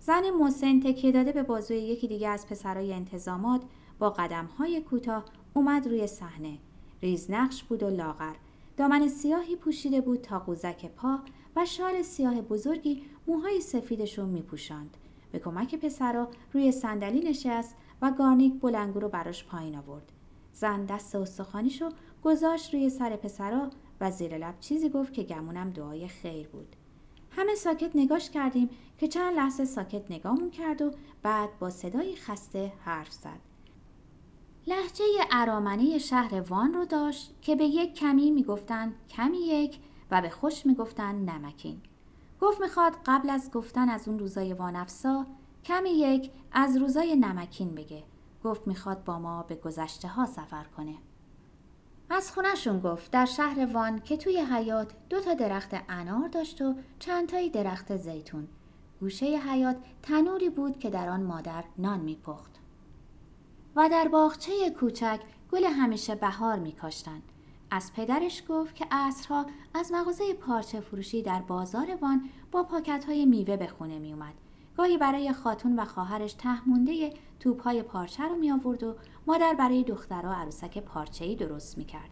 زن 0.00 0.30
موسن 0.30 0.80
تکیه 0.80 1.12
داده 1.12 1.32
به 1.32 1.42
بازوی 1.42 1.78
یکی 1.78 2.08
دیگه 2.08 2.28
از 2.28 2.46
پسرای 2.46 2.92
انتظامات 2.92 3.62
با 3.98 4.10
قدمهای 4.10 4.80
کوتاه 4.80 5.24
اومد 5.54 5.86
روی 5.86 6.06
صحنه. 6.06 6.58
ریزنقش 7.02 7.62
بود 7.62 7.82
و 7.82 7.90
لاغر. 7.90 8.34
دامن 8.76 9.08
سیاهی 9.08 9.56
پوشیده 9.56 10.00
بود 10.00 10.20
تا 10.20 10.38
قوزک 10.38 10.86
پا 10.86 11.18
و 11.56 11.66
شال 11.66 12.02
سیاه 12.02 12.42
بزرگی 12.42 13.02
موهای 13.26 13.60
سفیدش 13.60 14.18
رو 14.18 14.26
میپوشاند. 14.26 14.96
به 15.32 15.38
کمک 15.38 15.74
پسرا 15.74 16.28
روی 16.52 16.72
صندلی 16.72 17.20
نشست 17.20 17.76
و 18.02 18.10
گارنیک 18.10 18.60
بلنگو 18.60 19.00
رو 19.00 19.08
براش 19.08 19.44
پایین 19.44 19.76
آورد. 19.76 20.12
زن 20.52 20.84
دست 20.84 21.14
استخوانیشو 21.14 21.88
گذاشت 22.24 22.74
روی 22.74 22.90
سر 22.90 23.16
پسرا 23.16 23.70
و 24.00 24.10
زیر 24.10 24.38
لب 24.38 24.60
چیزی 24.60 24.88
گفت 24.88 25.12
که 25.12 25.22
گمونم 25.22 25.70
دعای 25.70 26.08
خیر 26.08 26.48
بود. 26.48 26.76
همه 27.30 27.54
ساکت 27.54 27.90
نگاش 27.94 28.30
کردیم 28.30 28.70
که 28.98 29.08
چند 29.08 29.36
لحظه 29.36 29.64
ساکت 29.64 30.10
نگامون 30.10 30.50
کرد 30.50 30.82
و 30.82 30.90
بعد 31.22 31.58
با 31.58 31.70
صدای 31.70 32.16
خسته 32.16 32.72
حرف 32.84 33.12
زد. 33.12 33.40
لحجه 34.66 35.04
ارامنه 35.30 35.98
شهر 35.98 36.40
وان 36.40 36.74
رو 36.74 36.84
داشت 36.84 37.34
که 37.42 37.56
به 37.56 37.64
یک 37.64 37.94
کمی 37.94 38.30
می‌گفتند 38.30 38.94
کمی 39.08 39.38
یک 39.38 39.78
و 40.10 40.22
به 40.22 40.30
خوش 40.30 40.66
می‌گفتند 40.66 41.30
نمکین. 41.30 41.80
گفت 42.40 42.60
می‌خواد 42.60 42.92
قبل 43.06 43.30
از 43.30 43.50
گفتن 43.50 43.88
از 43.88 44.08
اون 44.08 44.18
روزای 44.18 44.52
وانفسا 44.52 45.26
کمی 45.64 45.90
یک 45.90 46.30
از 46.52 46.76
روزای 46.76 47.16
نمکین 47.16 47.74
بگه. 47.74 48.02
گفت 48.44 48.66
می‌خواد 48.66 49.04
با 49.04 49.18
ما 49.18 49.42
به 49.42 49.54
گذشته 49.54 50.08
ها 50.08 50.26
سفر 50.26 50.64
کنه. 50.76 50.94
از 52.10 52.32
خونشون 52.32 52.80
گفت 52.80 53.10
در 53.10 53.26
شهر 53.26 53.66
وان 53.72 54.00
که 54.00 54.16
توی 54.16 54.38
حیات 54.38 54.92
دو 55.08 55.20
تا 55.20 55.34
درخت 55.34 55.70
انار 55.88 56.28
داشت 56.28 56.62
و 56.62 56.74
چند 56.98 57.28
تایی 57.28 57.50
درخت 57.50 57.96
زیتون. 57.96 58.48
گوشه 59.00 59.26
حیات 59.26 59.76
تنوری 60.02 60.50
بود 60.50 60.78
که 60.78 60.90
در 60.90 61.08
آن 61.08 61.22
مادر 61.22 61.64
نان 61.78 62.00
میپخت. 62.00 62.50
و 63.76 63.88
در 63.88 64.08
باغچه 64.08 64.70
کوچک 64.70 65.20
گل 65.52 65.64
همیشه 65.64 66.14
بهار 66.14 66.58
میکاشتند 66.58 67.22
از 67.70 67.92
پدرش 67.92 68.42
گفت 68.48 68.74
که 68.74 68.86
عصرها 68.90 69.46
از 69.74 69.92
مغازه 69.92 70.34
پارچه 70.34 70.80
فروشی 70.80 71.22
در 71.22 71.42
بازار 71.42 71.98
وان 72.02 72.30
با 72.52 72.62
پاکت 72.62 73.04
های 73.04 73.26
میوه 73.26 73.56
به 73.56 73.66
خونه 73.66 73.98
می 73.98 74.12
اومد. 74.12 74.34
گاهی 74.76 74.98
برای 74.98 75.32
خاتون 75.32 75.78
و 75.78 75.84
خواهرش 75.84 76.32
تهمونده 76.32 77.12
توپ 77.40 77.62
های 77.62 77.82
پارچه 77.82 78.22
رو 78.22 78.36
می 78.36 78.50
آورد 78.50 78.82
و 78.82 78.94
مادر 79.26 79.54
برای 79.54 79.84
دخترها 79.84 80.34
عروسک 80.34 80.78
پارچه‌ای 80.78 81.36
درست 81.36 81.78
می 81.78 81.84
کرد. 81.84 82.10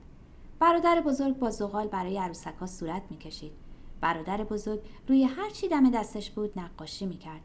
برادر 0.58 1.00
بزرگ 1.00 1.38
با 1.38 1.50
زغال 1.50 1.86
برای 1.86 2.18
عروسک 2.18 2.54
ها 2.60 2.66
صورت 2.66 3.02
می 3.10 3.16
کشید. 3.16 3.52
برادر 4.00 4.44
بزرگ 4.44 4.80
روی 5.08 5.24
هر 5.24 5.50
چی 5.50 5.68
دم 5.68 5.90
دستش 5.90 6.30
بود 6.30 6.58
نقاشی 6.58 7.06
می 7.06 7.18
کرد. 7.18 7.40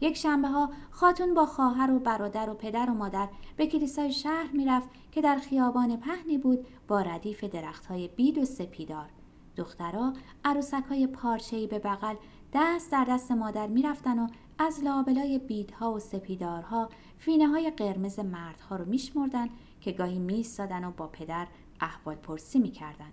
یک 0.00 0.16
شنبه 0.16 0.48
ها 0.48 0.70
خاتون 0.90 1.34
با 1.34 1.46
خواهر 1.46 1.90
و 1.90 1.98
برادر 1.98 2.50
و 2.50 2.54
پدر 2.54 2.90
و 2.90 2.94
مادر 2.94 3.28
به 3.56 3.66
کلیسای 3.66 4.12
شهر 4.12 4.50
می‌رفت 4.52 4.88
که 5.12 5.20
در 5.20 5.36
خیابان 5.36 5.96
پهنی 5.96 6.38
بود 6.38 6.66
با 6.88 7.00
ردیف 7.00 7.44
درخت 7.44 7.86
های 7.86 8.08
بید 8.08 8.38
و 8.38 8.44
سپیدار. 8.44 9.08
دخترها 9.56 10.12
عروسک 10.44 10.84
های 10.88 11.06
پارچه‌ای 11.06 11.66
به 11.66 11.78
بغل 11.78 12.14
دست 12.52 12.92
در 12.92 13.04
دست 13.04 13.32
مادر 13.32 13.66
می‌رفتن 13.66 14.18
و 14.18 14.26
از 14.58 14.84
لابلای 14.84 15.38
بیدها 15.38 15.92
و 15.92 15.98
سپیدارها 15.98 16.88
فینه 17.18 17.46
های 17.46 17.70
قرمز 17.70 18.18
مردها 18.18 18.76
رو 18.76 18.84
میشمردن 18.84 19.48
که 19.80 19.92
گاهی 19.92 20.18
میستادن 20.18 20.84
و 20.84 20.90
با 20.90 21.06
پدر 21.06 21.46
احوال 21.80 22.14
پرسی 22.14 22.58
می‌کردن. 22.58 23.10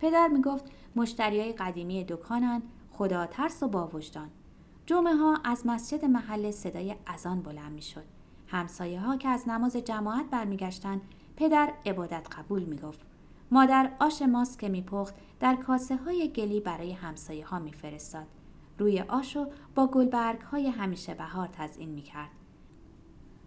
پدر 0.00 0.28
می‌گفت 0.28 0.64
مشتری 0.96 1.40
های 1.40 1.52
قدیمی 1.52 2.04
دکانن 2.04 2.62
خدا 2.90 3.26
ترس 3.26 3.62
و 3.62 3.68
با 3.68 3.86
وجدان. 3.86 4.30
جمعه 4.86 5.14
ها 5.14 5.38
از 5.44 5.66
مسجد 5.66 6.04
محل 6.04 6.50
صدای 6.50 6.94
اذان 7.06 7.42
بلند 7.42 7.72
می‌شد. 7.72 8.04
همسایه 8.46 9.00
ها 9.00 9.16
که 9.16 9.28
از 9.28 9.48
نماز 9.48 9.76
جماعت 9.76 10.30
برمیگشتند 10.30 11.00
پدر 11.36 11.72
عبادت 11.86 12.28
قبول 12.38 12.62
می‌گفت. 12.62 13.00
مادر 13.50 13.90
آش 14.00 14.22
ماست 14.22 14.58
که 14.58 14.68
میپخت 14.68 15.14
در 15.40 15.56
کاسه 15.56 15.96
های 15.96 16.28
گلی 16.28 16.60
برای 16.60 16.92
همسایه 16.92 17.46
ها 17.46 17.58
میفرستاد. 17.58 18.26
روی 18.78 19.00
آشو 19.00 19.46
با 19.74 19.86
گلبرگ 19.86 20.40
های 20.40 20.68
همیشه 20.68 21.14
بهار 21.14 21.48
تزئین 21.52 21.90
می‌کرد. 21.90 22.30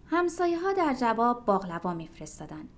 همسایه 0.06 0.60
ها 0.60 0.72
در 0.72 0.94
جواب 0.94 1.44
باقلوا 1.44 1.94
میفرستادند. 1.94 2.68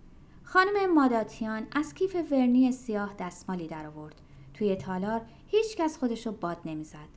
خانم 0.42 0.94
ماداتیان 0.94 1.66
از 1.72 1.94
کیف 1.94 2.16
ورنی 2.30 2.72
سیاه 2.72 3.14
دستمالی 3.18 3.66
در 3.66 3.86
آورد. 3.86 4.20
توی 4.54 4.76
تالار 4.76 5.22
هیچ 5.46 5.76
کس 5.76 5.98
خودشو 5.98 6.32
باد 6.32 6.58
نمی‌زد. 6.64 7.08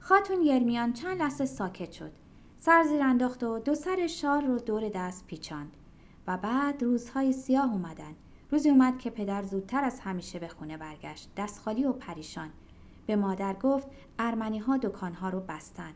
خاتون 0.00 0.42
یرمیان 0.42 0.92
چند 0.92 1.18
لحظه 1.22 1.46
ساکت 1.46 1.92
شد. 1.92 2.12
سر 2.58 2.82
زیر 2.82 3.02
انداخت 3.02 3.42
و 3.42 3.58
دو 3.58 3.74
سر 3.74 4.06
شال 4.06 4.46
رو 4.46 4.58
دور 4.58 4.88
دست 4.88 5.26
پیچاند. 5.26 5.76
و 6.26 6.36
بعد 6.36 6.82
روزهای 6.82 7.32
سیاه 7.32 7.72
اومدن. 7.72 8.14
روزی 8.50 8.70
اومد 8.70 8.98
که 8.98 9.10
پدر 9.10 9.42
زودتر 9.42 9.84
از 9.84 10.00
همیشه 10.00 10.38
به 10.38 10.48
خونه 10.48 10.76
برگشت. 10.76 11.28
دستخالی 11.36 11.84
و 11.84 11.92
پریشان. 11.92 12.50
به 13.08 13.16
مادر 13.16 13.54
گفت 13.54 13.88
ارمنی 14.18 14.58
ها 14.58 14.76
دکان 14.76 15.12
ها 15.14 15.28
رو 15.28 15.40
بستن. 15.40 15.92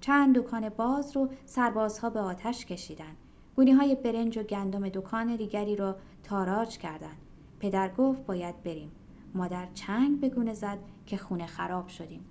چند 0.00 0.38
دکان 0.38 0.68
باز 0.68 1.16
رو 1.16 1.28
سربازها 1.44 2.10
به 2.10 2.20
آتش 2.20 2.66
کشیدن. 2.66 3.16
گونی 3.56 3.72
های 3.72 3.94
برنج 3.94 4.38
و 4.38 4.42
گندم 4.42 4.88
دکان 4.88 5.36
دیگری 5.36 5.76
رو 5.76 5.94
تاراج 6.22 6.78
کردند. 6.78 7.16
پدر 7.60 7.88
گفت 7.94 8.26
باید 8.26 8.62
بریم. 8.62 8.92
مادر 9.34 9.68
چنگ 9.74 10.20
به 10.20 10.54
زد 10.54 10.78
که 11.06 11.16
خونه 11.16 11.46
خراب 11.46 11.88
شدیم. 11.88 12.24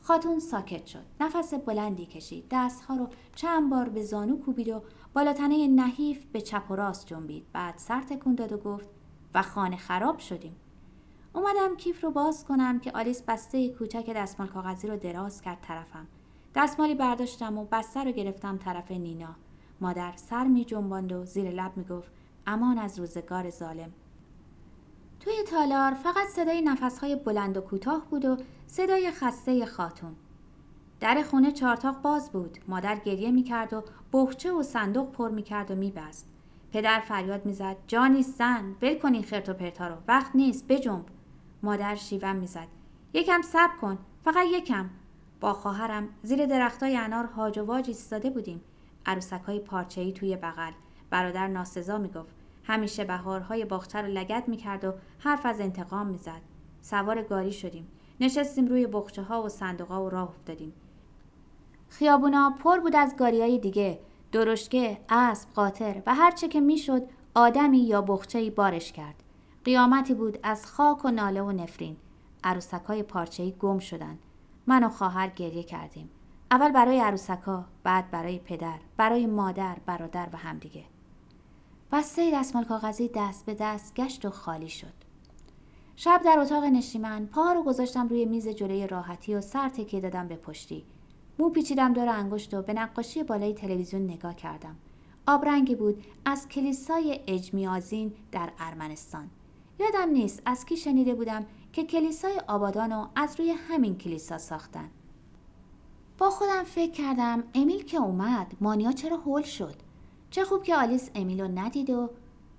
خاتون 0.00 0.38
ساکت 0.38 0.86
شد. 0.86 1.04
نفس 1.20 1.54
بلندی 1.54 2.06
کشید. 2.06 2.44
دستها 2.50 2.96
رو 2.96 3.08
چند 3.34 3.70
بار 3.70 3.88
به 3.88 4.02
زانو 4.02 4.38
کوبید 4.38 4.68
و 4.68 4.82
بالاتنه 5.14 5.68
نحیف 5.68 6.24
به 6.24 6.40
چپ 6.40 6.70
و 6.70 6.76
راست 6.76 7.06
جنبید. 7.06 7.46
بعد 7.52 7.74
سر 7.78 8.00
تکون 8.00 8.34
داد 8.34 8.52
و 8.52 8.56
گفت 8.58 8.88
و 9.34 9.42
خانه 9.42 9.76
خراب 9.76 10.18
شدیم. 10.18 10.56
اومدم 11.32 11.76
کیف 11.76 12.04
رو 12.04 12.10
باز 12.10 12.44
کنم 12.44 12.80
که 12.80 12.92
آلیس 12.92 13.22
بسته 13.22 13.68
کوچک 13.68 14.10
دستمال 14.16 14.48
کاغذی 14.48 14.88
رو 14.88 14.96
دراز 14.96 15.42
کرد 15.42 15.58
طرفم. 15.62 16.06
دستمالی 16.54 16.94
برداشتم 16.94 17.58
و 17.58 17.64
بسته 17.72 18.04
رو 18.04 18.12
گرفتم 18.12 18.56
طرف 18.56 18.90
نینا. 18.90 19.36
مادر 19.80 20.12
سر 20.16 20.44
می 20.44 20.64
جنباند 20.64 21.12
و 21.12 21.24
زیر 21.24 21.50
لب 21.50 21.76
می 21.76 21.84
گفت 21.84 22.12
امان 22.46 22.78
از 22.78 22.98
روزگار 22.98 23.50
ظالم. 23.50 23.92
توی 25.20 25.42
تالار 25.50 25.94
فقط 25.94 26.28
صدای 26.28 26.62
نفسهای 26.62 27.16
بلند 27.16 27.56
و 27.56 27.60
کوتاه 27.60 28.06
بود 28.10 28.24
و 28.24 28.36
صدای 28.66 29.10
خسته 29.10 29.66
خاتون. 29.66 30.16
در 31.00 31.22
خونه 31.22 31.52
چارتاق 31.52 32.02
باز 32.02 32.30
بود. 32.30 32.58
مادر 32.68 32.96
گریه 32.96 33.30
می‌کرد 33.30 33.72
و 33.72 33.82
بخچه 34.12 34.52
و 34.52 34.62
صندوق 34.62 35.10
پر 35.12 35.28
می‌کرد 35.28 35.70
و 35.70 35.74
میبست 35.74 36.28
پدر 36.72 37.00
فریاد 37.00 37.46
می‌زد 37.46 37.76
جانی 37.86 38.22
زن 38.22 38.76
ول 38.82 38.98
کن 38.98 39.14
این 39.14 39.22
خرت 39.22 39.48
و 39.48 39.52
پرتا 39.52 39.98
وقت 40.08 40.36
نیست 40.36 40.68
بجنب. 40.68 41.04
مادر 41.62 41.94
شیون 41.94 42.36
می‌زد. 42.36 42.66
یکم 43.12 43.42
صبر 43.42 43.76
کن 43.80 43.98
فقط 44.24 44.46
یکم. 44.52 44.90
با 45.40 45.52
خواهرم 45.52 46.08
زیر 46.22 46.46
درختای 46.46 46.96
انار 46.96 47.24
هاج 47.24 47.58
و 47.58 47.64
واج 47.64 47.88
ایستاده 47.88 48.30
بودیم. 48.30 48.60
عروسک 49.06 49.40
های 49.46 49.58
پارچه‌ای 49.60 50.12
توی 50.12 50.36
بغل. 50.36 50.72
برادر 51.10 51.48
ناسزا 51.48 51.98
می‌گفت. 51.98 52.34
همیشه 52.64 53.04
بهارهای 53.04 53.64
باغچه 53.64 54.00
رو 54.00 54.06
لگت 54.06 54.44
می‌کرد 54.46 54.84
و 54.84 54.92
حرف 55.18 55.46
از 55.46 55.60
انتقام 55.60 56.06
می‌زد. 56.06 56.40
سوار 56.80 57.22
گاری 57.22 57.52
شدیم. 57.52 57.88
نشستیم 58.20 58.66
روی 58.66 58.86
بخچه 58.86 59.22
ها 59.22 59.42
و 59.42 59.48
صندوق 59.48 59.90
و 59.90 60.08
راه 60.08 60.28
افتادیم. 60.28 60.72
خیابونا 61.88 62.54
پر 62.62 62.78
بود 62.78 62.96
از 62.96 63.16
گاری 63.16 63.40
های 63.40 63.58
دیگه. 63.58 64.00
درشکه، 64.32 64.98
اسب، 65.08 65.48
قاطر 65.54 66.02
و 66.06 66.14
هرچه 66.14 66.48
که 66.48 66.60
می‌شد 66.60 67.02
آدمی 67.34 67.78
یا 67.78 68.02
بخچه‌ای 68.02 68.50
بارش 68.50 68.92
کرد. 68.92 69.22
قیامتی 69.64 70.14
بود 70.14 70.38
از 70.42 70.66
خاک 70.66 71.04
و 71.04 71.10
ناله 71.10 71.42
و 71.42 71.52
نفرین. 71.52 71.96
عروسک 72.44 72.82
های 72.86 73.02
پارچه‌ای 73.02 73.52
گم 73.52 73.78
شدند. 73.78 74.18
من 74.66 74.84
و 74.84 74.88
خواهر 74.88 75.28
گریه 75.28 75.62
کردیم. 75.62 76.10
اول 76.50 76.72
برای 76.72 77.00
عروسکا، 77.00 77.64
بعد 77.82 78.10
برای 78.10 78.38
پدر، 78.38 78.78
برای 78.96 79.26
مادر، 79.26 79.76
برادر 79.86 80.28
و 80.32 80.36
همدیگه. 80.36 80.84
بسته 81.92 82.30
دستمال 82.34 82.64
کاغذی 82.64 83.10
دست 83.14 83.46
به 83.46 83.56
دست 83.60 83.94
گشت 83.94 84.24
و 84.24 84.30
خالی 84.30 84.68
شد. 84.68 84.92
شب 85.96 86.20
در 86.24 86.38
اتاق 86.38 86.64
نشیمن 86.64 87.26
پا 87.26 87.52
رو 87.52 87.62
گذاشتم 87.62 88.08
روی 88.08 88.24
میز 88.24 88.48
جلوی 88.48 88.86
راحتی 88.86 89.34
و 89.34 89.40
سر 89.40 89.68
تکیه 89.68 90.00
دادم 90.00 90.28
به 90.28 90.36
پشتی. 90.36 90.84
مو 91.38 91.50
پیچیدم 91.50 91.92
دور 91.92 92.08
انگشت 92.08 92.54
و 92.54 92.62
به 92.62 92.72
نقاشی 92.72 93.22
بالای 93.22 93.54
تلویزیون 93.54 94.02
نگاه 94.02 94.34
کردم. 94.34 94.76
آبرنگی 95.26 95.74
بود 95.74 96.04
از 96.24 96.48
کلیسای 96.48 97.20
اجمیازین 97.26 98.14
در 98.32 98.52
ارمنستان. 98.58 99.30
یادم 99.78 100.10
نیست 100.10 100.42
از 100.46 100.64
کی 100.64 100.76
شنیده 100.76 101.14
بودم 101.14 101.46
که 101.72 101.84
کلیسای 101.84 102.40
آبادانو 102.48 103.06
از 103.16 103.40
روی 103.40 103.50
همین 103.50 103.98
کلیسا 103.98 104.38
ساختن. 104.38 104.90
با 106.18 106.30
خودم 106.30 106.64
فکر 106.64 106.92
کردم 106.92 107.44
امیل 107.54 107.84
که 107.84 107.96
اومد 107.96 108.56
مانیا 108.60 108.92
چرا 108.92 109.16
هول 109.16 109.42
شد 109.42 109.74
چه 110.30 110.44
خوب 110.44 110.62
که 110.62 110.76
آلیس 110.76 111.10
امیلو 111.14 111.48
ندید 111.48 111.90
و 111.90 112.10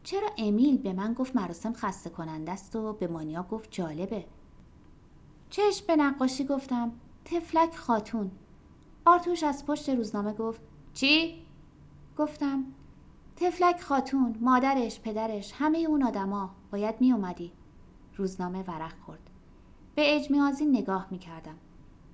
چرا 0.04 0.30
امیل 0.38 0.78
به 0.78 0.94
من 0.94 1.14
گفت 1.14 1.36
مراسم 1.36 1.74
خسته 1.74 2.10
کننده 2.10 2.52
است 2.52 2.76
و 2.76 2.94
به 2.94 3.08
مانیا 3.08 3.44
گفت 3.44 3.72
جالبه 3.72 4.26
چشم 5.50 5.88
به 5.88 5.96
نقاشی 5.96 6.46
گفتم 6.46 6.92
تفلک 7.26 7.76
خاتون 7.76 8.32
آرتوش 9.06 9.44
از 9.44 9.66
پشت 9.66 9.90
روزنامه 9.90 10.34
گفت 10.34 10.62
چی؟ 10.94 11.46
گفتم 12.18 12.64
تفلک 13.40 13.82
خاتون 13.82 14.36
مادرش 14.42 15.00
پدرش 15.00 15.54
همه 15.56 15.78
اون 15.78 16.04
آدما 16.04 16.56
باید 16.72 16.96
می 17.02 17.12
اومدی. 17.12 17.52
روزنامه 18.16 18.64
ورق 18.64 18.94
خورد. 19.06 19.30
به 19.96 20.16
اجمیازی 20.16 20.66
نگاه 20.66 21.08
می 21.12 21.18
کردم. 21.20 21.56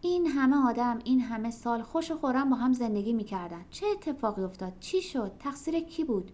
این 0.01 0.27
همه 0.27 0.67
آدم 0.69 0.99
این 1.03 1.21
همه 1.21 1.51
سال 1.51 1.81
خوش 1.81 2.11
و 2.11 2.17
خورم 2.17 2.49
با 2.49 2.55
هم 2.55 2.73
زندگی 2.73 3.13
می‌کردن 3.13 3.65
چه 3.69 3.85
اتفاقی 3.87 4.43
افتاد؟ 4.43 4.73
چی 4.79 5.01
شد؟ 5.01 5.31
تقصیر 5.39 5.79
کی 5.79 6.03
بود؟ 6.03 6.31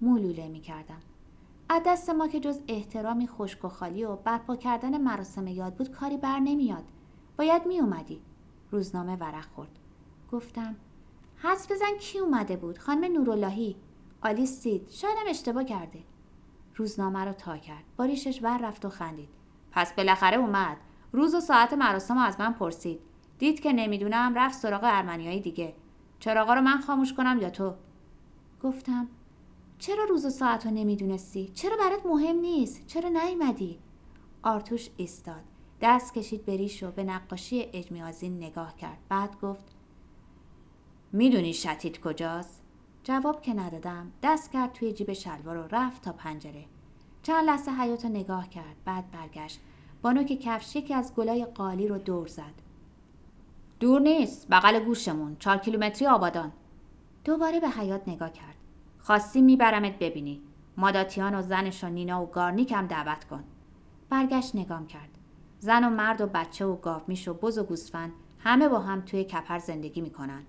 مولوله 0.00 0.48
می‌کردم 0.48 1.00
از 1.68 1.82
دست 1.86 2.10
ما 2.10 2.28
که 2.28 2.40
جز 2.40 2.60
احترامی 2.68 3.26
خشک 3.26 3.64
و 3.64 3.68
خالی 3.68 4.04
و 4.04 4.16
برپا 4.16 4.56
کردن 4.56 5.00
مراسم 5.00 5.46
یاد 5.46 5.74
بود 5.74 5.90
کاری 5.90 6.16
بر 6.16 6.38
نمیاد 6.38 6.84
باید 7.36 7.66
می 7.66 7.80
اومدی. 7.80 8.20
روزنامه 8.70 9.16
ورق 9.16 9.46
خورد. 9.54 9.78
گفتم 10.32 10.76
حس 11.36 11.72
بزن 11.72 11.98
کی 12.00 12.18
اومده 12.18 12.56
بود؟ 12.56 12.78
خانم 12.78 13.12
نوراللهی. 13.12 13.76
آلیس 14.22 14.62
دید 14.62 14.88
شایدم 14.90 15.20
اشتباه 15.28 15.64
کرده. 15.64 16.02
روزنامه 16.76 17.24
رو 17.24 17.32
تا 17.32 17.56
کرد. 17.56 17.84
باریشش 17.96 18.40
ور 18.42 18.58
رفت 18.58 18.84
و 18.84 18.88
خندید. 18.88 19.28
پس 19.72 19.92
بالاخره 19.92 20.36
اومد. 20.36 20.76
روز 21.12 21.34
و 21.34 21.40
ساعت 21.40 21.72
مراسم 21.72 22.18
از 22.18 22.40
من 22.40 22.52
پرسید. 22.52 23.00
دید 23.38 23.60
که 23.60 23.72
نمی‌دونم 23.72 24.34
رفت 24.34 24.58
سراغ 24.58 24.80
ارمنیای 24.84 25.40
دیگه. 25.40 25.74
چراغا 26.18 26.54
رو 26.54 26.60
من 26.60 26.80
خاموش 26.80 27.12
کنم 27.12 27.38
یا 27.42 27.50
تو؟ 27.50 27.74
گفتم 28.62 29.08
چرا 29.78 30.04
روز 30.04 30.26
و 30.26 30.30
ساعت 30.30 30.66
رو 30.66 30.72
نمی‌دونستی؟ 30.72 31.48
چرا 31.48 31.76
برات 31.76 32.06
مهم 32.06 32.36
نیست؟ 32.36 32.86
چرا 32.86 33.08
نیومدی؟ 33.08 33.78
آرتوش 34.42 34.90
ایستاد. 34.96 35.44
دست 35.80 36.14
کشید 36.14 36.46
بریش 36.46 36.82
و 36.82 36.90
به 36.90 37.04
نقاشی 37.04 37.66
اجمیازین 37.72 38.36
نگاه 38.36 38.76
کرد. 38.76 38.98
بعد 39.08 39.40
گفت 39.40 39.64
می‌دونی 41.12 41.54
شتید 41.54 42.00
کجاست؟ 42.00 42.59
جواب 43.04 43.42
که 43.42 43.54
ندادم. 43.54 44.12
دست 44.22 44.52
کرد 44.52 44.72
توی 44.72 44.92
جیب 44.92 45.12
شلوار 45.12 45.56
و 45.56 45.68
رفت 45.72 46.02
تا 46.02 46.12
پنجره. 46.12 46.64
چند 47.22 47.44
لحظه 47.44 47.70
حیات 47.70 48.04
نگاه 48.04 48.48
کرد. 48.48 48.76
بعد 48.84 49.10
برگشت. 49.10 49.60
با 50.02 50.12
نوک 50.12 50.26
کفش 50.26 50.76
یکی 50.76 50.94
از 50.94 51.14
گلای 51.14 51.44
قالی 51.44 51.88
رو 51.88 51.98
دور 51.98 52.26
زد. 52.26 52.62
دور 53.80 54.00
نیست. 54.00 54.46
بغل 54.50 54.78
گوشمون. 54.78 55.36
چهار 55.38 55.56
کیلومتری 55.56 56.06
آبادان. 56.06 56.52
دوباره 57.24 57.60
به 57.60 57.68
حیات 57.68 58.08
نگاه 58.08 58.32
کرد. 58.32 58.56
خواستی 58.98 59.40
میبرمت 59.40 59.98
ببینی. 59.98 60.40
ماداتیان 60.76 61.34
و 61.34 61.42
زنش 61.42 61.84
و 61.84 61.88
نینا 61.88 62.22
و 62.22 62.26
گارنیک 62.26 62.72
هم 62.72 62.86
دعوت 62.86 63.24
کن. 63.24 63.44
برگشت 64.10 64.56
نگام 64.56 64.86
کرد. 64.86 65.18
زن 65.58 65.84
و 65.84 65.90
مرد 65.90 66.20
و 66.20 66.26
بچه 66.26 66.66
و 66.66 66.76
گاومیش 66.76 67.28
و 67.28 67.34
بز 67.34 67.58
و 67.58 67.64
گوسفند 67.64 68.12
همه 68.38 68.68
با 68.68 68.78
هم 68.78 69.00
توی 69.00 69.24
کپر 69.24 69.58
زندگی 69.58 70.00
می‌کنن. 70.00 70.42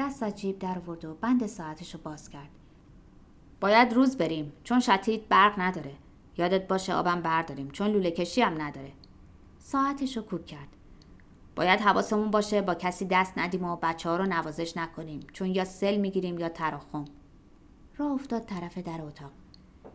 دست 0.00 0.22
از 0.22 0.34
جیب 0.34 0.58
در 0.58 0.78
ورد 0.78 1.04
و 1.04 1.14
بند 1.14 1.46
ساعتش 1.46 1.94
رو 1.94 2.00
باز 2.04 2.28
کرد. 2.28 2.48
باید 3.60 3.92
روز 3.92 4.16
بریم 4.16 4.52
چون 4.64 4.80
شتید 4.80 5.28
برق 5.28 5.60
نداره. 5.60 5.92
یادت 6.38 6.68
باشه 6.68 6.94
آبم 6.94 7.22
برداریم 7.22 7.70
چون 7.70 7.86
لوله 7.86 8.10
کشی 8.10 8.42
هم 8.42 8.62
نداره. 8.62 8.92
ساعتش 9.58 10.16
رو 10.16 10.22
کوک 10.22 10.46
کرد. 10.46 10.68
باید 11.56 11.80
حواسمون 11.80 12.30
باشه 12.30 12.62
با 12.62 12.74
کسی 12.74 13.04
دست 13.04 13.38
ندیم 13.38 13.64
و 13.64 13.76
بچه 13.76 14.08
ها 14.08 14.16
رو 14.16 14.26
نوازش 14.26 14.76
نکنیم 14.76 15.20
چون 15.32 15.48
یا 15.48 15.64
سل 15.64 15.96
می‌گیریم 15.96 16.38
یا 16.38 16.48
تراخم 16.48 17.04
راه 17.96 18.12
افتاد 18.12 18.44
طرف 18.44 18.78
در 18.78 19.02
اتاق. 19.02 19.30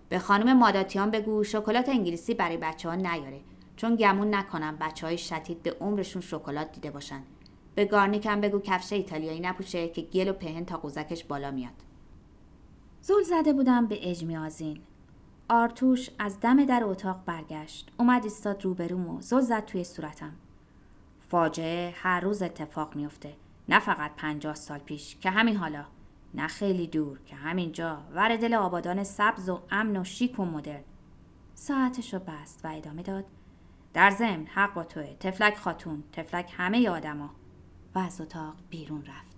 به 0.09 0.19
خانم 0.19 0.57
ماداتیان 0.57 1.11
بگو 1.11 1.43
شکلات 1.43 1.89
انگلیسی 1.89 2.33
برای 2.33 2.57
بچه 2.57 2.89
ها 2.89 2.95
نیاره 2.95 3.41
چون 3.75 3.95
گمون 3.95 4.35
نکنم 4.35 4.77
بچه 4.81 5.05
های 5.05 5.17
شتید 5.17 5.63
به 5.63 5.77
عمرشون 5.81 6.21
شکلات 6.21 6.71
دیده 6.71 6.91
باشن. 6.91 7.23
به 7.75 7.85
گارنیکم 7.85 8.41
بگو 8.41 8.59
کفش 8.59 8.93
ایتالیایی 8.93 9.39
نپوشه 9.39 9.87
که 9.87 10.01
گل 10.01 10.29
و 10.29 10.33
پهن 10.33 10.65
تا 10.65 10.77
قوزکش 10.77 11.23
بالا 11.23 11.51
میاد. 11.51 11.83
زول 13.01 13.23
زده 13.23 13.53
بودم 13.53 13.87
به 13.87 14.09
اجمیازین 14.09 14.81
آرتوش 15.49 16.09
از 16.19 16.39
دم 16.39 16.65
در 16.65 16.83
اتاق 16.83 17.25
برگشت. 17.25 17.91
اومد 17.97 18.23
ایستاد 18.23 18.65
روبروم 18.65 19.09
و 19.09 19.21
زل 19.21 19.41
زد 19.41 19.65
توی 19.65 19.83
صورتم. 19.83 20.33
فاجعه 21.29 21.93
هر 21.97 22.19
روز 22.19 22.41
اتفاق 22.41 22.95
میفته 22.95 23.33
نه 23.69 23.79
فقط 23.79 24.11
پنجاه 24.15 24.55
سال 24.55 24.79
پیش. 24.79 25.15
که 25.15 25.29
همین 25.29 25.55
حالا. 25.55 25.85
نه 26.33 26.47
خیلی 26.47 26.87
دور. 26.87 27.19
که 27.25 27.35
همینجا 27.35 27.97
ور 28.13 28.35
دل 28.35 28.53
آبادان 28.53 29.03
سبز 29.03 29.49
و 29.49 29.61
امن 29.71 29.97
و 29.97 30.03
شیک 30.03 30.39
و 30.39 30.45
مدرن. 30.45 30.83
ساعتش 31.53 32.13
رو 32.13 32.19
بست 32.19 32.65
و 32.65 32.67
ادامه 32.67 33.03
داد. 33.03 33.25
در 33.93 34.09
ضمن 34.09 34.45
حق 34.45 34.73
با 34.73 34.83
توه. 34.83 35.15
تفلک 35.19 35.57
خاتون. 35.57 36.03
تفلک 36.13 36.53
همه 36.57 36.89
آدما. 36.89 37.29
و 37.95 37.99
از 37.99 38.21
اتاق 38.21 38.55
بیرون 38.69 39.05
رفت. 39.05 39.34